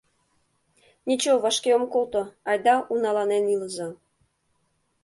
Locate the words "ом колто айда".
1.77-2.75